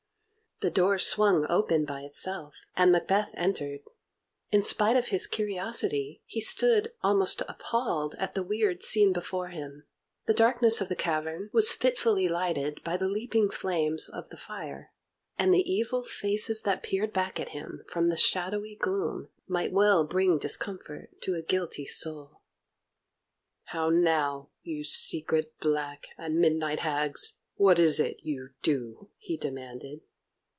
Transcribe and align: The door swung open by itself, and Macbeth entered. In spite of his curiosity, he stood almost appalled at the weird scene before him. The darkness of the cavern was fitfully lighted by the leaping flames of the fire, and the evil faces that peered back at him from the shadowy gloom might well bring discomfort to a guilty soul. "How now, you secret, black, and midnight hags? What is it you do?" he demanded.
The 0.63 0.69
door 0.69 0.99
swung 0.99 1.47
open 1.49 1.85
by 1.85 2.01
itself, 2.01 2.55
and 2.77 2.91
Macbeth 2.91 3.31
entered. 3.33 3.79
In 4.51 4.61
spite 4.61 4.95
of 4.95 5.07
his 5.07 5.25
curiosity, 5.25 6.21
he 6.27 6.39
stood 6.39 6.91
almost 7.01 7.41
appalled 7.49 8.13
at 8.19 8.35
the 8.35 8.43
weird 8.43 8.83
scene 8.83 9.11
before 9.11 9.47
him. 9.47 9.87
The 10.27 10.35
darkness 10.35 10.79
of 10.79 10.87
the 10.87 10.95
cavern 10.95 11.49
was 11.51 11.71
fitfully 11.73 12.27
lighted 12.27 12.83
by 12.83 12.95
the 12.95 13.07
leaping 13.07 13.49
flames 13.49 14.07
of 14.07 14.29
the 14.29 14.37
fire, 14.37 14.91
and 15.35 15.51
the 15.51 15.67
evil 15.67 16.03
faces 16.03 16.61
that 16.61 16.83
peered 16.83 17.11
back 17.11 17.39
at 17.39 17.49
him 17.49 17.83
from 17.87 18.09
the 18.09 18.15
shadowy 18.15 18.75
gloom 18.75 19.29
might 19.47 19.73
well 19.73 20.03
bring 20.03 20.37
discomfort 20.37 21.19
to 21.23 21.33
a 21.33 21.41
guilty 21.41 21.87
soul. 21.87 22.41
"How 23.63 23.89
now, 23.89 24.51
you 24.61 24.83
secret, 24.83 25.59
black, 25.59 26.05
and 26.19 26.37
midnight 26.39 26.81
hags? 26.81 27.37
What 27.55 27.79
is 27.79 27.99
it 27.99 28.19
you 28.23 28.51
do?" 28.61 29.09
he 29.17 29.37
demanded. 29.37 30.01